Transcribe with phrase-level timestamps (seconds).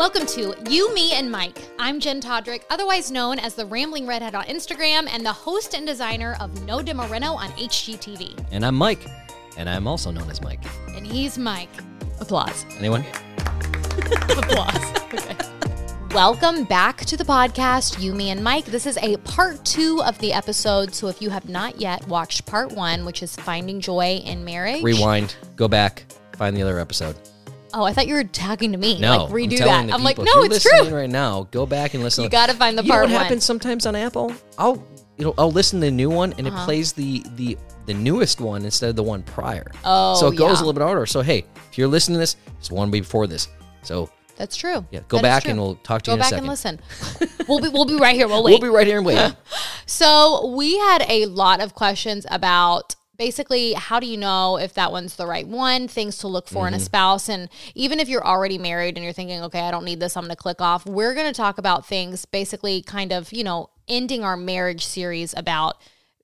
[0.00, 1.58] Welcome to You, Me, and Mike.
[1.78, 5.86] I'm Jenn Todryk, otherwise known as the Rambling Redhead on Instagram and the host and
[5.86, 8.46] designer of No Demo Reno on HGTV.
[8.50, 9.04] And I'm Mike,
[9.58, 10.62] and I'm also known as Mike.
[10.96, 11.68] And he's Mike.
[12.18, 12.64] Applause.
[12.78, 13.04] Anyone?
[14.30, 15.02] Applause.
[15.12, 15.36] Okay.
[16.14, 18.64] Welcome back to the podcast, You, Me, and Mike.
[18.64, 20.94] This is a part two of the episode.
[20.94, 24.82] So if you have not yet watched part one, which is Finding Joy in Marriage,
[24.82, 26.06] Rewind, go back,
[26.36, 27.16] find the other episode.
[27.72, 28.98] Oh, I thought you were talking to me.
[29.00, 29.94] No, like redo I'm that.
[29.94, 30.88] I'm like, no, it's true.
[30.94, 32.24] Right now, go back and listen.
[32.24, 33.22] You got to find the You know part what one.
[33.22, 34.32] happens sometimes on Apple?
[34.58, 34.84] I'll
[35.16, 36.62] you know I'll listen to the new one and Uh-huh.
[36.62, 37.56] it plays the the
[37.86, 39.70] the newest one instead of the one prior.
[39.84, 40.58] Oh, so it goes yeah.
[40.58, 41.06] a little bit harder.
[41.06, 43.48] So hey, if you're listening to this, it's one way before this.
[43.82, 44.84] So That's true.
[44.90, 46.80] Yeah, go That back and we'll talk to go you in a back and listen.
[47.48, 48.28] we'll be we'll be right here.
[48.28, 48.52] We'll wait.
[48.52, 49.34] we'll be right here and wait.
[49.86, 54.90] So we had a lot of questions about basically how do you know if that
[54.90, 56.84] one's the right one, things to look for in a Mm-hmm.
[56.84, 57.28] spouse.
[57.28, 60.24] And even if you're already married and you're thinking, okay, I don't need this, I'm
[60.24, 63.68] going to click off, we're going to talk about things basically kind of, you know,
[63.86, 65.76] ending our marriage series about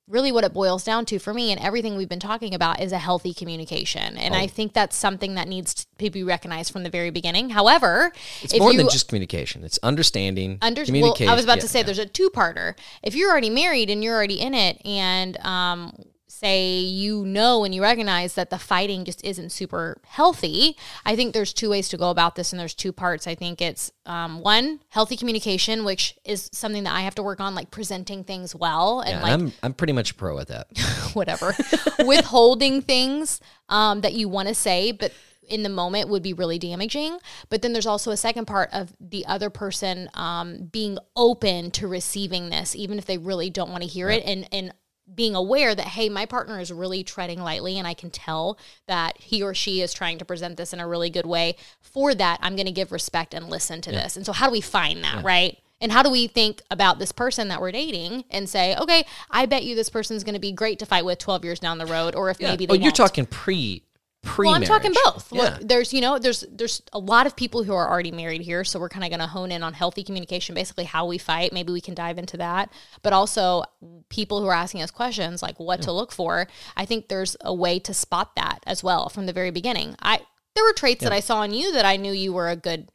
[0.08, 2.92] really what it boils down to for me and everything we've been talking about is
[2.92, 4.16] a healthy communication.
[4.16, 4.38] And Oh.
[4.38, 7.50] I think that's something that needs to be recognized from the very beginning.
[7.50, 9.64] However, It's more you than just communication.
[9.64, 10.58] It's understanding.
[10.62, 11.16] under well.
[11.28, 11.86] I was about Yeah, to say yeah.
[11.86, 12.74] there's a two parter.
[13.02, 15.92] If you're already married and you're already in it, and um,
[16.38, 21.32] say you know and you recognize that the fighting just isn't super healthy, I think
[21.32, 23.26] there's two ways to go about this, and there's two parts.
[23.26, 27.40] I think it's um, one healthy communication, which is something that I have to work
[27.40, 30.66] on, like presenting things well and Yeah, like I'm I'm pretty much pro at that.
[31.14, 31.54] whatever,
[32.00, 35.12] withholding things um, that you want to say, but
[35.48, 37.18] in the moment would be really damaging.
[37.48, 41.88] But then there's also a second part of the other person um, being open to
[41.88, 44.72] receiving this, even if they really don't want to hear it, and and
[45.14, 49.18] being aware that hey, my partner is really treading lightly, and I can tell that
[49.18, 51.56] he or she is trying to present this in a really good way.
[51.80, 54.16] For that, I'm going to give respect and listen to this.
[54.16, 55.58] And so, how do we find that, right?
[55.80, 59.44] And how do we think about this person that we're dating and say, okay, I
[59.44, 61.86] bet you this person's going to be great to fight with 12 years down the
[61.86, 62.96] road, or if maybe they oh, you're won't.
[62.96, 63.82] talking pre
[64.26, 64.46] pre.
[64.46, 65.32] Well, I'm talking both.
[65.32, 65.42] Yeah.
[65.42, 68.64] Look, there's you know there's there's a lot of people who are already married here,
[68.64, 71.52] so we're kind of going to hone in on healthy communication, basically how we fight.
[71.52, 72.70] Maybe we can dive into that,
[73.02, 73.64] but also
[74.08, 76.46] people who are asking us questions like what to look for.
[76.76, 79.96] I think there's a way to spot that as well from the very beginning.
[80.00, 80.20] I
[80.54, 82.90] there were traits that I saw in you that I knew you were a good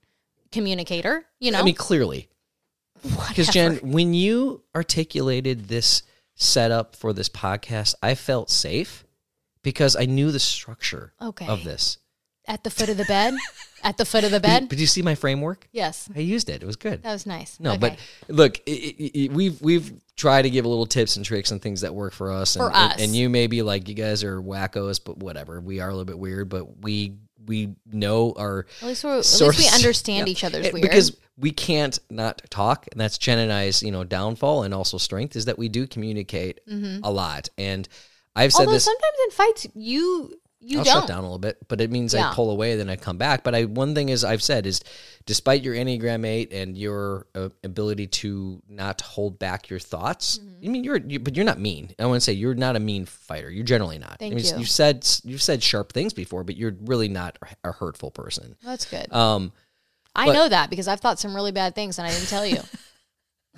[0.52, 1.25] communicator.
[1.40, 2.30] You know, I mean, clearly.
[3.03, 6.03] Because Jenn, when you articulated this
[6.36, 9.06] setup for this podcast, I felt safe
[9.63, 11.47] because I knew the structure Okay.
[11.47, 11.97] of this.
[12.47, 13.35] at the foot of the bed,
[13.83, 14.67] at the foot of the bed.
[14.67, 15.67] but you see my framework?
[15.72, 16.63] Yes, I used it.
[16.63, 17.03] It was good.
[17.03, 17.59] that was nice.
[17.59, 17.79] No, Okay.
[17.79, 17.97] but
[18.35, 21.61] look, i i i we've we've tried to give a little tips and tricks and
[21.61, 22.55] things that work for us.
[22.55, 22.94] And, For us.
[22.94, 25.59] and, and you may be like, you guys are wackos, but whatever.
[25.61, 29.59] We are a little bit weird, but we we know our at least, at least
[29.59, 30.31] we understand Yeah.
[30.31, 30.81] each other's weird.
[30.83, 34.97] because we can't not talk, and that's Jenn and I's you know downfall and also
[34.97, 37.03] strength is that we do communicate mm-hmm.
[37.03, 37.50] a lot.
[37.57, 37.88] And
[38.36, 38.62] I've said.
[38.62, 38.86] Although this.
[38.86, 40.34] sometimes in fights you
[40.64, 40.94] you I'll don't.
[41.02, 42.30] shut down a little bit, but it means Yeah.
[42.30, 43.44] I pull away, then I come back.
[43.44, 44.81] But I one thing is I've said is,
[45.25, 50.47] despite your Enneagram Eight and your uh, ability to not hold back your thoughts, Mm-hmm.
[50.64, 51.96] I mean you're, you, but you're not mean.
[51.97, 53.50] I want to say you're not a mean fighter.
[53.50, 54.18] You're generally not.
[54.19, 54.58] Thank I mean, you.
[54.59, 58.56] You've said you've said sharp things before, but you're really not a hurtful person.
[58.63, 59.12] That's good.
[59.12, 59.53] Um,
[60.16, 62.46] I but- know that because I've thought some really bad things and I didn't tell
[62.46, 62.59] you.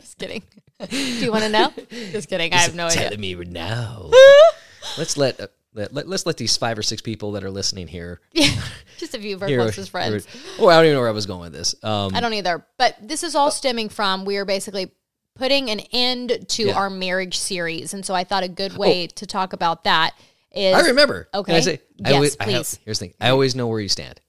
[0.00, 0.44] Just kidding.
[0.90, 1.72] Do you want to know?
[2.12, 2.52] Just kidding.
[2.52, 3.02] I have no idea.
[3.02, 4.10] telling me now.
[4.98, 7.86] let's let, uh, let, let us let these five or six people that are listening
[7.88, 8.20] here.
[8.32, 8.50] Yeah,
[8.98, 10.26] Just a few of our hear- closest friends.
[10.58, 11.74] Oh, I don't even know where I was going with this.
[11.82, 12.66] Um, I don't either.
[12.76, 14.90] But this is all stemming from we are basically
[15.36, 16.74] putting an end to Yeah.
[16.76, 17.94] our marriage series.
[17.94, 20.14] And so I thought a good way to talk about that
[20.52, 21.28] is I remember.
[21.34, 21.56] Okay.
[21.56, 21.80] I say?
[22.04, 22.78] I Yes, always, I have- please.
[22.84, 23.14] here's the thing.
[23.20, 24.20] I always know where you stand.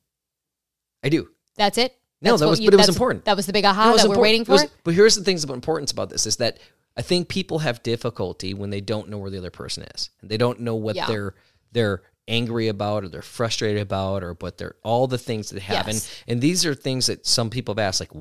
[1.04, 1.30] I do.
[1.56, 1.96] that's it.
[2.26, 3.26] No, that was- you- but it was important.
[3.26, 4.54] That was the big aha that we're waiting for.
[4.54, 6.58] was- but here's the things about importance about this is that
[6.98, 10.10] I think people have difficulty when they don't know where the other person is.
[10.22, 11.08] And they don't know what Yeah.
[11.08, 11.36] they're
[11.72, 15.94] they're angry about or they're frustrated about or what they're all the things that happen.
[15.96, 16.10] Yes.
[16.28, 18.12] And and these are things that some people have asked like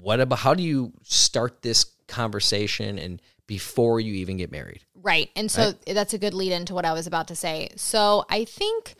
[0.00, 4.84] what about how do you start this conversation and before you even get married?
[4.94, 5.30] Right.
[5.36, 7.70] And so that's a good lead into what I was about to say.
[7.76, 8.94] So I think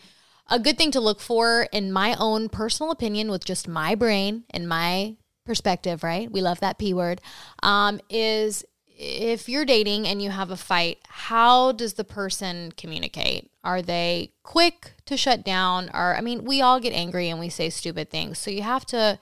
[0.49, 4.45] a good thing to look for, in my own personal opinion, with just my brain
[4.51, 6.31] and my perspective, right?
[6.31, 7.21] We love that P word,
[7.63, 13.51] um, is if you're dating and you have a fight, how does the person communicate?
[13.65, 15.91] Are they quick to shut down?
[15.95, 18.39] Or, I mean, we all get angry and we say stupid things.
[18.39, 19.19] So you have to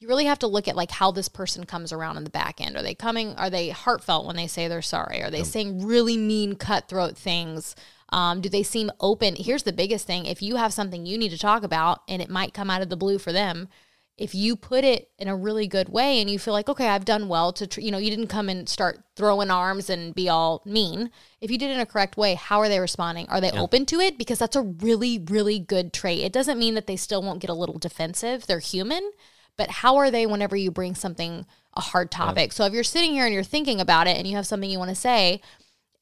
[0.00, 2.60] you really have to look at like how this person comes around in the back
[2.60, 2.76] end.
[2.76, 3.34] Are they coming?
[3.36, 5.22] Are they heartfelt when they say they're sorry?
[5.22, 7.74] Are they saying really mean, cutthroat things?
[8.14, 9.34] Um, do they seem open?
[9.34, 12.30] Here's the biggest thing: if you have something you need to talk about, and it
[12.30, 13.68] might come out of the blue for them,
[14.16, 17.04] if you put it in a really good way and you feel like, okay, I've
[17.04, 20.28] done well to, tr- you know, you didn't come and start throwing arms and be
[20.28, 21.10] all mean.
[21.40, 23.28] If you did it in a correct way, how are they responding?
[23.28, 24.16] Are they open to it?
[24.16, 26.20] Because that's a really, really good trait.
[26.20, 28.46] It doesn't mean that they still won't get a little defensive.
[28.46, 29.10] They're human,
[29.56, 31.44] but how are they whenever you bring something,
[31.74, 32.52] a hard topic?
[32.52, 34.78] So if you're sitting here and you're thinking about it and you have something you
[34.78, 35.40] want to say,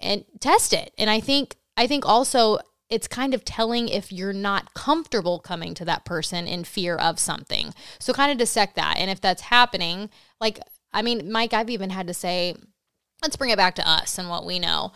[0.01, 0.93] and test it.
[0.99, 2.59] And I think I think also
[2.91, 7.19] it's kind of telling if you're not comfortable coming to that person in fear of
[7.19, 7.73] something.
[7.99, 8.97] So kind of dissect that.
[8.99, 10.11] And if that's happening,
[10.41, 10.61] like
[10.93, 12.55] I mean, Mike, I've even had to say,
[13.23, 14.93] let's bring it back to us and what we know.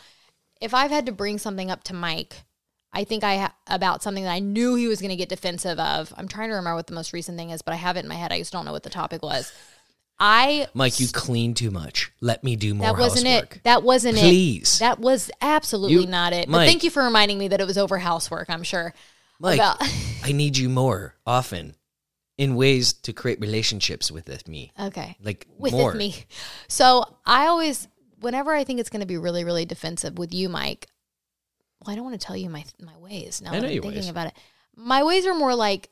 [0.61, 2.45] If I've had to bring something up to Mike,
[2.93, 5.79] I think I ha- about something that I knew he was going to get defensive
[5.79, 6.13] of.
[6.17, 8.09] I'm trying to remember what the most recent thing is, but I have it in
[8.09, 8.33] my head.
[8.33, 9.53] I just don't know what the topic was.
[10.19, 12.11] I Mike, you clean too much.
[12.21, 13.57] Let me do more that wasn't housework.
[13.57, 13.65] it.
[13.65, 14.23] That wasn't Please.
[14.25, 14.29] it.
[14.31, 14.79] Please.
[14.79, 16.51] That was absolutely You- not it.
[16.51, 18.49] but thank you for reminding me that it was over housework.
[18.49, 18.95] I'm sure.
[19.39, 19.77] Mike, About-
[20.25, 21.75] I need you more often
[22.39, 24.73] in ways to create relationships with me.
[24.81, 25.17] okay.
[25.23, 26.15] Like With me.
[26.69, 27.87] So I always,
[28.21, 30.87] whenever I think it's going to be really, really defensive with you, Mike.
[31.81, 33.83] Well, I don't want to tell you my my ways now I that I'm your
[33.83, 34.09] thinking ways.
[34.09, 34.33] about it.
[34.75, 35.91] My ways are more like,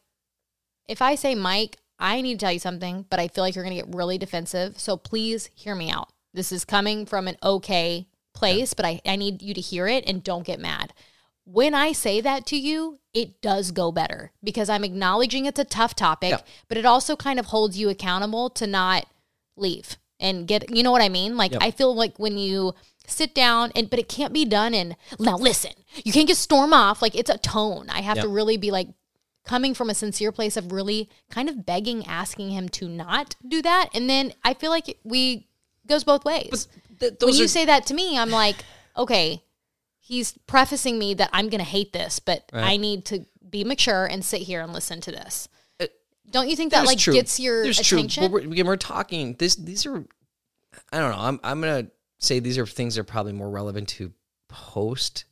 [0.88, 3.64] if I say Mike, I need to tell you something, but I feel like you're
[3.64, 4.78] going to get really defensive.
[4.78, 6.08] So please hear me out.
[6.32, 10.04] This is coming from an okay place, but I, I need you to hear it
[10.08, 10.92] and don't get mad.
[11.44, 15.64] When I say that to you, it does go better because I'm acknowledging it's a
[15.64, 16.40] tough topic, Yeah.
[16.68, 19.06] but it also kind of holds you accountable to not
[19.56, 21.36] leave and get, you know what I mean?
[21.36, 21.62] Like, Yep.
[21.62, 22.74] I feel like when you
[23.06, 26.72] sit down and, but it can't be done in, now listen, you can't just storm
[26.72, 27.02] off.
[27.02, 27.88] Like, it's a tone.
[27.90, 28.88] I have to really be like,
[29.44, 33.60] coming from a sincere place of really kind of begging, asking him to not do
[33.62, 33.90] that.
[33.94, 35.48] And then I feel like we
[35.86, 36.68] goes both ways.
[37.00, 38.56] Th- when you are- say that to me, I'm like,
[38.96, 39.42] okay,
[40.00, 42.64] he's prefacing me that I'm going to hate this, but Right.
[42.64, 45.48] I need to be mature and sit here and listen to this.
[45.78, 45.86] Uh,
[46.30, 47.12] Don't you think that like true.
[47.14, 48.30] gets your There's attention?
[48.30, 48.46] True.
[48.48, 49.56] We're, we're talking this.
[49.56, 50.04] These are.
[50.92, 51.18] I don't know.
[51.22, 51.40] I'm.
[51.44, 51.86] I'm gonna
[52.18, 54.12] say these are things that are probably more relevant to
[54.48, 55.24] post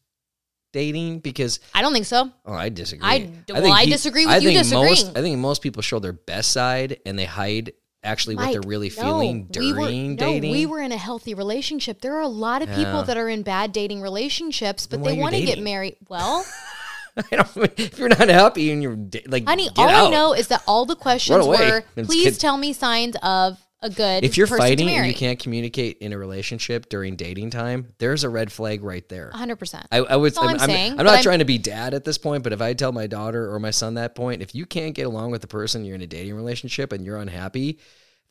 [0.73, 2.31] dating because I don't think so.
[2.47, 3.07] oh, I disagree.
[3.09, 4.89] I- well, I disagree with I you think disagreeing.
[4.89, 7.73] Most, I think most people show their best side and they hide
[8.05, 11.35] actually what they're really no, feeling we were- during no, we were in a healthy
[11.35, 12.01] relationship.
[12.01, 13.03] There are a lot of people Yeah.
[13.03, 15.97] that are in bad dating relationships, but they want to get married.
[16.09, 16.45] Well,
[17.31, 18.97] I don't, if you're not happy and you're
[19.27, 23.17] like, honey, all I know is that all the questions were, please tell me signs
[23.23, 27.51] of a good If you're fighting and you can't communicate in a relationship during dating
[27.51, 29.31] time, there's a red flag right there.
[29.35, 29.87] 100%.
[29.91, 30.37] I, I would.
[30.39, 30.71] I'm, I'm I'm-
[31.01, 33.07] I'm not I'm- trying to be dad at this point, but if I tell my
[33.07, 35.97] daughter or my son that point, if you can't get along with the person you're
[35.97, 37.79] in a dating relationship and you're unhappy,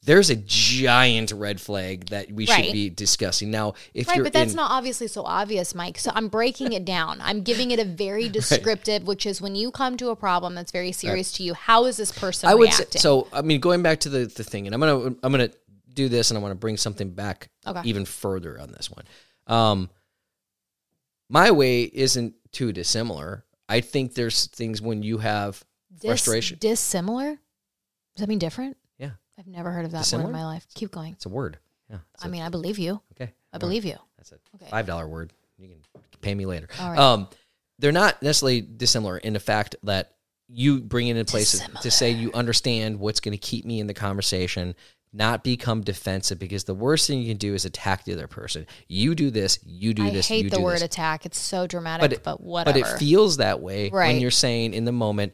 [0.03, 2.65] there's a giant red flag that we Right.
[2.65, 3.51] should be discussing.
[3.51, 5.99] Now, if Right, but that's in, not obviously so obvious, Mike.
[5.99, 7.19] So I'm breaking it down.
[7.21, 10.71] I'm giving it a very descriptive, which is when you come to a problem that's
[10.71, 13.27] very serious to you, how is this person I would say, so.
[13.31, 15.51] I mean, going back to the the thing, and I'm gonna I'm gonna
[15.93, 17.81] do this, and I want to bring something back Okay.
[17.85, 19.03] even further on this one.
[19.45, 19.89] Um,
[21.29, 23.45] my way isn't too dissimilar.
[23.69, 25.63] I think there's things when you have
[25.93, 26.57] Dis- frustration.
[26.59, 27.31] Dissimilar?
[28.15, 28.77] Does that mean different?
[29.41, 30.67] I've never heard of that word in my life.
[30.75, 31.13] Keep going.
[31.13, 31.57] It's a word.
[31.89, 31.97] Yeah.
[32.21, 33.01] I mean, I believe you.
[33.19, 33.33] okay.
[33.51, 33.95] I believe you.
[34.17, 34.67] That's a Okay.
[34.69, 35.33] five dollar word.
[35.57, 36.69] You can pay me later.
[36.79, 36.99] All right.
[36.99, 37.27] Um,
[37.79, 40.11] they're not necessarily dissimilar in the fact that
[40.47, 41.81] you bring it in place Dissimilar.
[41.81, 44.75] to say you understand what's going to keep me in the conversation,
[45.11, 46.37] not become defensive.
[46.37, 48.67] Because the worst thing you can do is attack the other person.
[48.87, 49.57] You do this.
[49.65, 50.11] You do this.
[50.11, 50.27] I this.
[50.27, 50.83] hate you the do word this.
[50.83, 51.25] attack.
[51.25, 52.79] It's so dramatic, but, it- whatever.
[52.79, 54.21] But it feels that way when Right.
[54.21, 55.33] you're saying in the moment,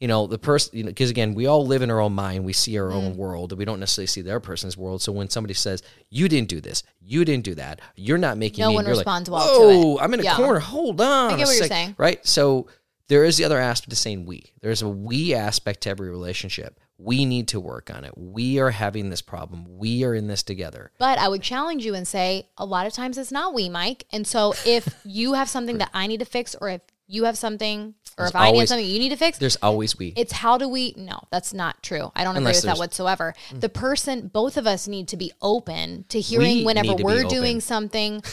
[0.00, 2.44] you know, the person, you know, because again, we all live in our own mind.
[2.44, 2.94] We see our Mm.
[2.94, 3.56] own world.
[3.58, 5.02] We don't necessarily see their person's world.
[5.02, 8.62] So when somebody says, you didn't do this, you didn't do that, you're not making
[8.62, 9.76] No me, one you're responds like, well to it.
[9.76, 10.36] Whoa, I'm in a Yeah.
[10.36, 10.60] corner.
[10.60, 11.32] Hold on.
[11.32, 11.94] I get what you're saying.
[11.98, 12.24] Right.
[12.26, 12.68] So
[13.08, 14.52] there is the other aspect of saying we.
[14.60, 16.78] There's a we aspect to every relationship.
[17.00, 18.12] We need to work on it.
[18.16, 19.78] We are having this problem.
[19.78, 20.90] We are in this together.
[20.98, 24.04] But I would challenge you and say a lot of times it's not we, Mike.
[24.12, 27.36] And so if you have something that I need to fix, or if you have
[27.38, 30.12] something, or There's if I need something you need to fix, There's always we.
[30.16, 30.94] it's how do we?
[30.96, 32.12] No, that's not true.
[32.14, 32.80] I don't agree with that there's- Mm.
[32.80, 33.34] whatsoever.
[33.52, 37.24] The person, both of us need to be open to hearing We whenever to we're
[37.24, 38.22] doing something.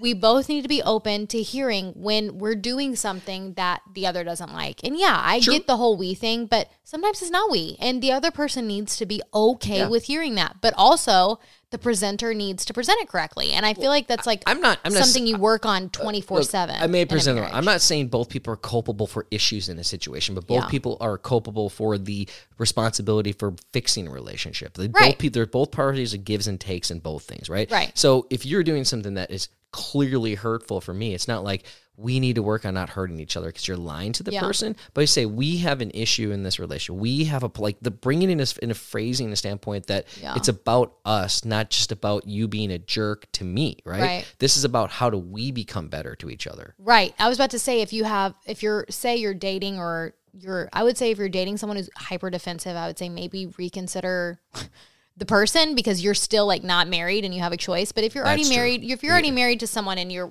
[0.00, 4.24] we both need to be open to hearing when we're doing something that the other
[4.24, 4.80] doesn't like.
[4.82, 7.76] And yeah, I get the whole we thing, but sometimes it's not we.
[7.80, 9.88] And the other person needs to be okay Yeah.
[9.88, 10.56] with hearing that.
[10.62, 11.38] But also,
[11.70, 13.52] the presenter needs to present it correctly.
[13.52, 15.88] And I feel like that's like I'm not- I'm not something you work on uh,
[15.92, 16.76] 24 seven.
[16.80, 17.42] I may present it.
[17.52, 20.68] I'm not saying both people are culpable for issues in a situation, but both Yeah.
[20.68, 24.74] people are culpable for the responsibility for fixing a relationship.
[24.74, 25.12] They Right.
[25.12, 27.70] Both people, they're both parties of gives and takes in both things, right?
[27.70, 27.96] Right.
[27.96, 31.62] So if you're doing something that is clearly hurtful for me, it's not like
[32.00, 34.40] we need to work on not hurting each other because you're lying to the Yeah.
[34.40, 34.74] person.
[34.94, 37.00] But you say we have an issue in this relationship.
[37.00, 40.34] We have a like the bringing in a, in a phrasing, a standpoint that Yeah.
[40.34, 43.76] it's about us, not just about you being a jerk to me.
[43.84, 44.00] Right?
[44.00, 44.34] Right.
[44.38, 46.74] This is about how do we become better to each other.
[46.78, 47.14] Right.
[47.18, 50.68] I was about to say if you have if you're say you're dating or you're
[50.72, 54.40] I would say if you're dating someone who's hyper defensive, I would say maybe reconsider
[55.16, 57.92] the person because you're still like not married and you have a choice.
[57.92, 58.56] But if you're already That's true.
[58.56, 60.30] married, if you're already married to someone and you're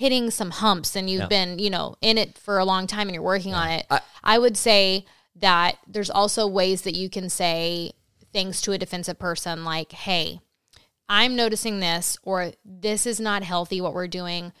[0.00, 1.26] hitting some humps and you've Yeah.
[1.26, 4.00] been, you know, in it for a long time and you're working on it, I-
[4.24, 5.04] I would say
[5.36, 7.92] that there's also ways that you can say
[8.32, 10.40] things to a defensive person like, "Hey,
[11.06, 14.54] I'm noticing this, or this is not healthy what we're doing.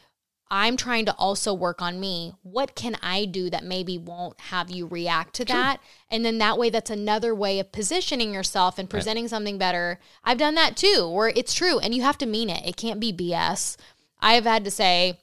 [0.50, 2.34] I'm trying to also work on me.
[2.42, 5.80] What can I do that maybe won't have you react to that?
[6.10, 10.00] And then that way, that's another way of positioning yourself and presenting something better.
[10.22, 12.66] I've done that too, where it's true and you have to mean it.
[12.66, 13.78] It can't be BS.
[14.22, 15.18] I've had to say,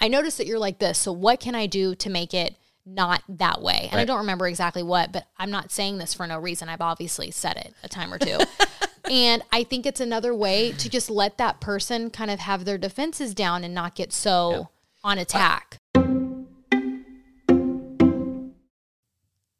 [0.00, 0.98] I noticed that you're like this.
[0.98, 3.88] So what can I do to make it not that way?
[3.90, 6.68] And I don't remember exactly what, but I'm not saying this for no reason.
[6.68, 8.38] I've obviously said it a time or two.
[9.10, 12.78] and I think it's another way to just let that person kind of have their
[12.78, 14.70] defenses down and not get so
[15.02, 15.78] on attack.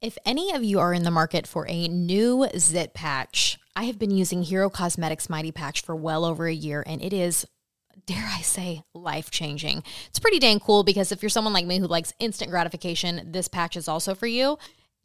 [0.00, 3.98] If any of you are in the market for a new zit patch, I have
[3.98, 7.46] been using Hero Cosmetics Mighty Patch for well over a year and it is
[8.06, 9.82] dare I say, life changing.
[10.08, 13.48] It's pretty dang cool because if you're someone like me who likes instant gratification, this
[13.48, 14.58] patch is also for you.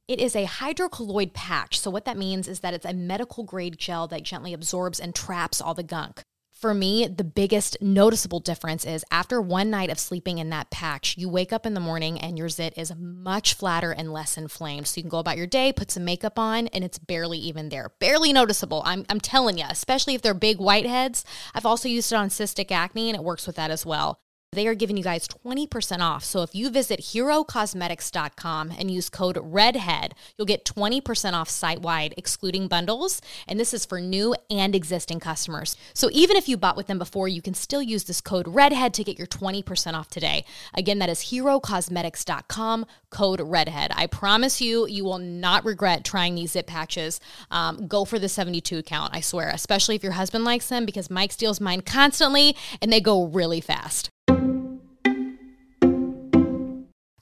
[0.08, 1.80] It is a hydrocolloid patch.
[1.80, 5.14] So, what that means is that it's a medical grade gel that gently absorbs and
[5.14, 6.24] traps all the gunk.
[6.60, 11.16] For me, the biggest noticeable difference is after one night of sleeping in that patch,
[11.18, 14.86] you wake up in the morning and your zit is much flatter and less inflamed.
[14.86, 17.70] So you can go about your day, put some makeup on, and it's barely even
[17.70, 17.94] there.
[18.00, 18.84] Barely noticeable.
[18.86, 21.24] I'm, I'm telling you, especially if they're big whiteheads.
[21.56, 24.20] I've also used it on cystic acne and it works with that as well.
[24.52, 26.24] They are giving you guys 20% off.
[26.24, 32.16] So if you visit herocosmetics.com and use code REDHEAD, you'll get 20% off site wide,
[32.18, 33.22] excluding bundles.
[33.48, 35.78] And this is for new and existing customers.
[35.94, 38.92] So even if you bought with them before, you can still use this code REDHEAD
[38.96, 40.44] to get your 20% off today.
[40.74, 43.92] Again, that is herocosmetics.com, code REDHEAD.
[43.96, 47.20] I promise you, you will not regret trying these zip patches.
[47.52, 51.12] Um, go for the 72 count, I swear, especially if your husband likes them because
[51.12, 54.10] Mike steals mine constantly and they go really fast.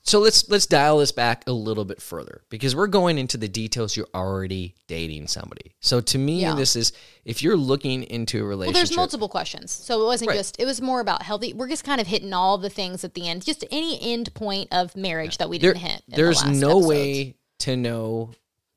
[0.07, 3.49] So let's let's dial this back a little bit further because we're going into the
[3.49, 3.97] details.
[3.97, 5.73] You're already dating somebody.
[5.81, 6.55] So to me, Yeah.
[6.55, 6.93] this is
[7.25, 8.87] if you're looking into a Well, relationship.
[8.87, 9.69] there's multiple questions.
[9.71, 10.37] So it wasn't Right.
[10.37, 11.51] just, it was more about healthy.
[11.53, 14.69] We're just kind of hitting all the things at the end, just any end point
[14.71, 16.03] of marriage that we didn't hit.
[16.07, 16.87] in the there's last no episodes.
[16.87, 18.31] way to know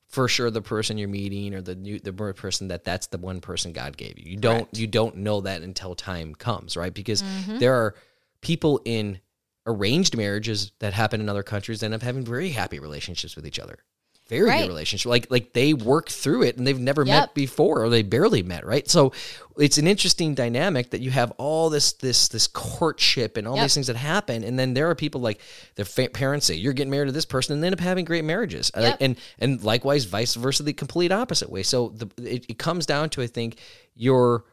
[0.09, 3.41] for sure the person you're meeting or the new the person that that's the one
[3.41, 4.33] person God gave you.
[4.33, 6.93] You don't you don't know that until time comes, right?
[6.93, 7.59] Because Mm-hmm.
[7.61, 7.95] there are
[8.41, 9.21] people in
[9.73, 13.59] arranged marriages that happen in other countries end up having very happy relationships with each
[13.59, 13.79] other.
[14.29, 14.61] Very Right.
[14.61, 15.09] good relationship.
[15.11, 17.07] Like like they work through it and they've never Yep.
[17.21, 18.89] met before or they barely met, right?
[18.89, 19.13] So
[19.59, 23.65] it's an interesting dynamic that you have all this this this courtship and all Yep.
[23.65, 25.41] these things that happen and then there are people like
[25.75, 28.05] their fa- parents say you're getting married to this person and they end up having
[28.05, 28.71] great marriages.
[28.77, 28.99] Yep.
[29.01, 31.65] and and likewise vice versa the complete opposite way.
[31.65, 33.59] So the it, it comes down to I think
[33.97, 34.45] your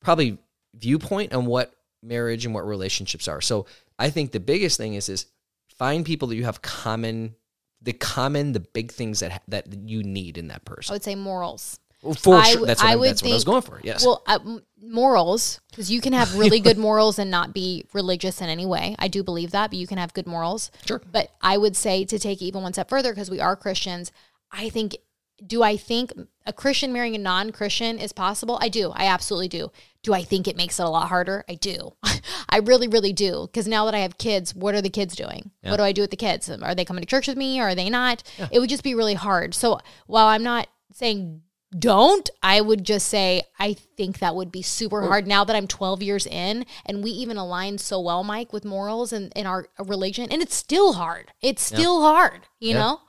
[0.00, 0.38] probably
[0.74, 1.74] viewpoint on what
[2.06, 3.40] marriage and what relationships are.
[3.40, 3.66] So
[3.98, 5.26] I think the biggest thing is is
[5.68, 7.34] find people that you have common
[7.82, 10.92] the common the big things that that you need in that person.
[10.92, 11.78] I would say morals.
[12.02, 13.80] Well, for I sure, that's what, I I that's what I was going for.
[13.82, 14.04] Yes.
[14.04, 14.38] Well, uh,
[14.80, 18.94] morals, because you can have really good morals and not be religious in any way.
[18.98, 20.70] I do believe that, but you can have good morals.
[20.86, 21.00] Sure.
[21.10, 24.12] But I would say to take it even one step further, because we are Christians,
[24.52, 24.96] I think,
[25.44, 26.12] do I think
[26.46, 28.58] a Christian marrying a non Christian is possible?
[28.60, 28.92] I do.
[28.94, 29.70] I absolutely do.
[30.02, 31.44] Do I think it makes it a lot harder?
[31.48, 31.94] I do.
[32.48, 33.48] I really, really do.
[33.50, 35.50] Because now that I have kids, what are the kids doing?
[35.62, 36.48] What do I do with the kids?
[36.48, 38.22] Are they coming to church with me or are they not?
[38.52, 39.54] It would just be really hard.
[39.54, 41.42] So while I'm not saying
[41.76, 45.66] don't, I would just say I think that would be super hard now that I'm
[45.66, 49.66] 12 years in and we even align so well, Mike, with morals and in our
[49.84, 50.28] religion.
[50.30, 51.32] And it's still hard.
[51.42, 52.78] It's still hard, you Yeah.
[52.78, 53.00] know?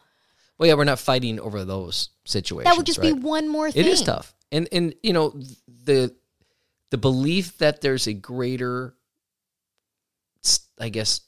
[0.58, 2.72] Well, yeah, we're not fighting over those situations.
[2.72, 3.14] That would just right?
[3.14, 3.86] be one more thing.
[3.86, 5.40] It is tough, and and you know
[5.86, 6.16] the
[6.90, 8.96] the belief that there's a greater,
[10.80, 11.22] I guess,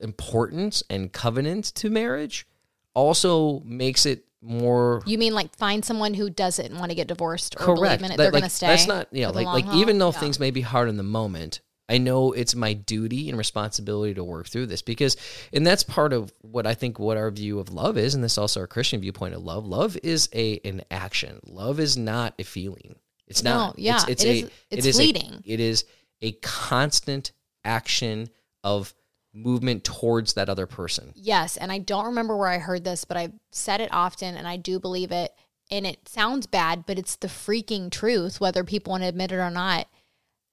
[0.00, 2.46] importance and covenant to marriage
[2.94, 7.56] also makes it more You mean like find someone who doesn't want to get divorced
[7.58, 8.02] or believe correct.
[8.02, 8.08] in it?
[8.10, 8.66] That, They're like, going to stay.
[8.68, 9.28] That's not yeah.
[9.28, 10.20] Like like even though Yeah.
[10.20, 14.24] things may be hard in the moment, I know it's my duty and responsibility to
[14.24, 15.16] work through this because,
[15.52, 18.38] and that's part of what I think what our view of love is, and this
[18.38, 19.64] also our Christian viewpoint of love.
[19.66, 21.38] Love is a an action.
[21.46, 22.96] Love is not a feeling.
[23.28, 23.78] It's No, not.
[23.78, 25.84] yeah, it's, it's it a is- it's it is a- it is
[26.22, 27.32] a constant
[27.64, 28.28] action
[28.64, 28.94] of
[29.32, 31.12] movement towards that other person.
[31.14, 34.48] Yes, and I don't remember where I heard this, but I've said it often and
[34.48, 35.30] I do believe it.
[35.70, 39.36] And it sounds bad, but it's the freaking truth, whether people want to admit it
[39.36, 39.88] or not.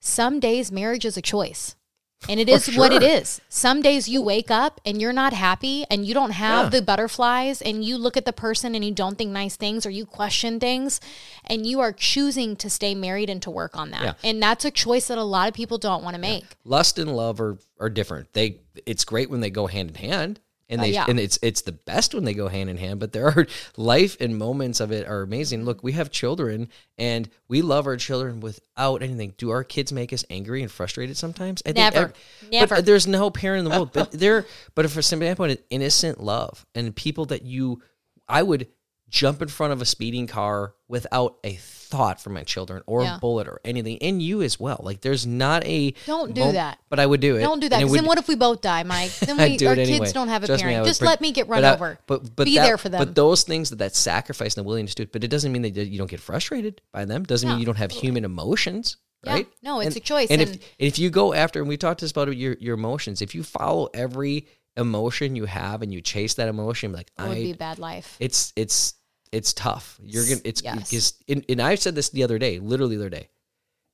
[0.05, 1.77] Some days marriage is a choice.
[2.27, 3.39] And it oh, is what it is.
[3.47, 6.79] Some days you wake up and you're not happy and you don't have Yeah.
[6.79, 9.89] the butterflies and you look at the person and you don't think nice things or
[9.89, 10.99] you question things
[11.45, 14.03] and you are choosing to stay married and to work on that.
[14.03, 14.13] Yeah.
[14.29, 16.45] And that's a choice that a lot of people don't want to make.
[16.65, 18.33] Lust and love are are different.
[18.33, 20.39] They it's great when they go hand in hand.
[20.69, 21.05] And uh, they yeah.
[21.07, 24.17] and it's it's the best when they go hand in hand, but there are life
[24.19, 25.65] and moments of it are amazing.
[25.65, 29.33] Look, we have children and we love our children without anything.
[29.37, 31.61] Do our kids make us angry and frustrated sometimes?
[31.65, 31.97] I Never.
[31.97, 32.13] ev-
[32.51, 32.75] Never.
[32.75, 33.91] But there's no parent in the world.
[33.93, 37.81] But there but for some standpoint, it's innocent love and people that you
[38.27, 38.67] I would
[39.13, 43.17] jump in front of a speeding car without a thought for my children or Yeah.
[43.17, 43.99] a bullet or anything.
[44.01, 44.79] And you as well.
[44.83, 46.79] Like there's not a Don't do mom- that.
[46.89, 47.41] But I would do it.
[47.41, 47.77] Don't do that.
[47.77, 49.11] Because then what if we both die, Mike?
[49.19, 49.99] Then we, our anyway.
[49.99, 50.81] kids don't have a Trust parent.
[50.81, 51.99] would, Just let me get run but I- over.
[52.07, 52.97] but but Be that- there for them.
[52.97, 55.51] But those things that that sacrifice and the willingness to do it, but it doesn't
[55.51, 57.23] mean that you don't get frustrated by them.
[57.23, 59.33] Doesn't mean you don't have human emotions, Yeah.
[59.33, 59.47] right?
[59.61, 62.01] No, it's And- a choice, And, and- if if you go after, and we talked
[62.01, 66.33] this about your your emotions, if you follow every emotion you have and you chase
[66.33, 68.17] that emotion, like it would I, be a bad life.
[68.19, 68.95] it's it's
[69.33, 69.99] it's tough.
[70.01, 70.89] You're gonna it's Yes.
[70.89, 73.29] because and, and I said this the other day, literally the other day.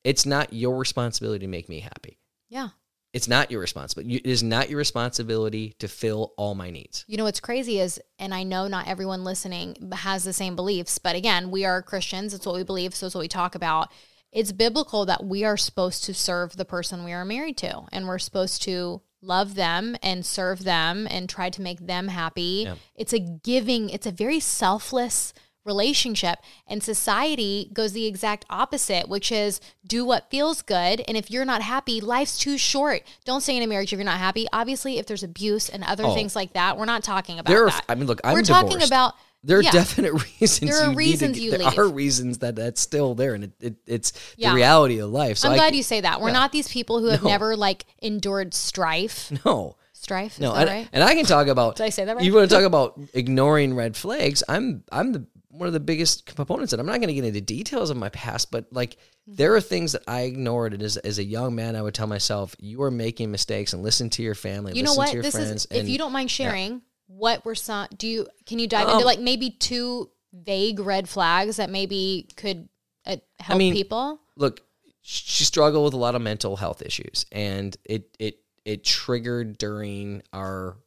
[0.04, 2.20] It's not your responsibility to make me happy.
[2.50, 2.70] yeah.
[3.12, 4.18] It's not your responsibility.
[4.18, 7.06] It is not your responsibility to fill all my needs.
[7.08, 11.00] You know what's crazy is, and I know not everyone listening has the same beliefs,
[11.00, 12.36] but again, we are Christians.
[12.36, 12.94] It's what we believe.
[12.94, 13.90] So it's what we talk about.
[14.32, 18.08] It's biblical that we are supposed to serve the person we are married to, and
[18.08, 22.64] we're supposed to love them and serve them and try to make them happy.
[22.66, 22.76] Yeah.
[22.96, 25.34] It's a giving, it's a very selfless
[25.66, 26.40] relationship.
[26.68, 31.02] And society goes the exact opposite, which is do what feels good.
[31.08, 33.04] And if you're not happy, life's too short.
[33.26, 34.48] Don't stay in a marriage if you're not happy.
[34.52, 36.14] Obviously, if there's abuse and other Oh.
[36.14, 37.86] things like that, we're not talking about are, that.
[37.90, 39.72] I mean, look, I'm we're talking about There are yeah.
[39.72, 40.72] definite reasons.
[40.72, 41.78] There are you reasons to, you There leave.
[41.78, 44.50] are reasons that that's still there, and it, it, it's Yeah.
[44.50, 45.38] the reality of life.
[45.38, 46.20] So I'm I, glad you say that.
[46.20, 46.34] We're yeah.
[46.34, 47.30] not these people who have No.
[47.30, 49.32] never like endured strife.
[49.46, 50.88] no, Strife, is no, right?
[50.92, 51.76] and I can talk about.
[51.78, 52.26] Did I say that right?
[52.26, 54.44] You want to talk about ignoring red flags?
[54.50, 57.42] I'm I'm the one of the biggest components, and I'm not going to get into
[57.42, 58.98] details of my past, but like
[59.30, 59.36] Mm-hmm.
[59.36, 62.08] there are things that I ignored, and as as a young man, I would tell
[62.08, 64.74] myself, "You are making mistakes, and listen to your family.
[64.74, 65.08] You know listen what?
[65.10, 68.08] To your This friends, is if and- you don't mind sharing, what were some do
[68.08, 72.70] you can you dive Um, into like maybe two vague red flags that maybe could
[73.06, 74.22] uh, help mean, people?
[74.38, 74.62] look,
[75.02, 80.22] she struggled with a lot of mental health issues, and it it it triggered during
[80.32, 80.78] our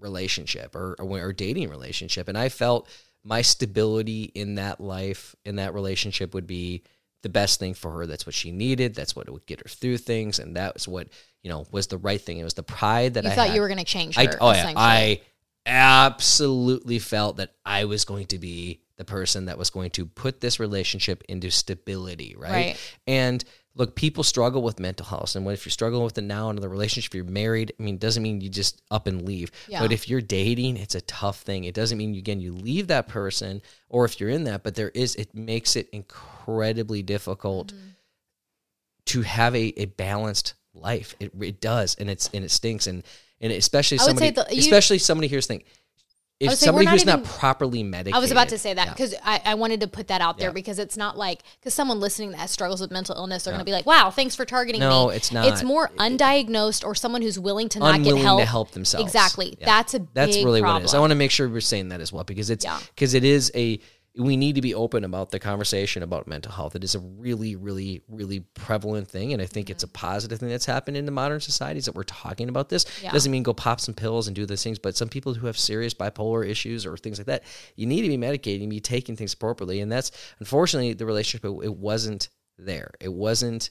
[0.00, 2.88] relationship or or our dating relationship, and I felt
[3.22, 6.82] my stability in that life in that relationship would be
[7.22, 8.06] the best thing for her.
[8.06, 8.94] That's what she needed.
[8.94, 11.08] That's what would get her through things, and that was what
[11.42, 12.38] you know was the right thing.
[12.38, 13.54] It was the pride that You I thought had.
[13.54, 14.22] you were going to change her.
[14.22, 14.72] I, oh yeah.
[14.76, 15.20] I
[15.66, 20.40] absolutely felt that I was going to be the person that was going to put
[20.40, 22.50] this relationship into stability, right?
[22.50, 22.96] Right.
[23.06, 26.48] And look, people struggle with mental health, and what if you're struggling with it now
[26.48, 27.12] in the relationship?
[27.12, 27.74] You're married.
[27.78, 29.50] I mean, it doesn't mean you just up and leave.
[29.68, 29.80] Yeah.
[29.80, 31.64] But if you're dating, it's a tough thing.
[31.64, 34.90] It doesn't mean again you leave that person, or if you're in that, but there
[34.94, 37.88] is it makes it incredibly difficult Mm-hmm.
[39.06, 41.14] to have a, a balanced life.
[41.20, 43.02] It, it does, and it's and it stinks, and
[43.40, 45.62] and especially somebody, the- you- especially somebody here's thing.
[46.38, 48.92] If somebody not who's even- not properly medicated, I was about to say that yeah.
[48.92, 50.52] because I, I wanted to put that out there Yeah.
[50.52, 53.64] because it's not like because someone listening that struggles with mental illness they're going to
[53.64, 55.46] be like, "Wow, thanks for targeting No, me." No, it's not.
[55.46, 58.40] It's more undiagnosed or someone who's willing to not get help.
[58.40, 59.06] to help themselves.
[59.06, 59.56] Exactly.
[59.58, 59.64] Yeah.
[59.64, 60.74] That's a That's really problem.
[60.74, 60.94] what it is.
[60.94, 62.78] I want to make sure we're saying that as well because it's Yeah.
[62.94, 63.80] because it is a
[64.18, 66.74] we need to be open about the conversation about mental health.
[66.74, 70.06] It is a really, really, really prevalent thing, and I think it's a mm-hmm.
[70.06, 72.86] positive thing that's happened in the modern societies that we're talking about this.
[73.02, 73.12] Yeah.
[73.12, 75.58] Doesn't mean go pop some pills and do those things, but some people who have
[75.58, 77.44] serious bipolar issues or things like that,
[77.76, 79.80] you need to be medicated and be taking things appropriately.
[79.80, 81.44] And that's unfortunately the relationship.
[81.44, 82.92] It wasn't there.
[83.00, 83.70] It wasn't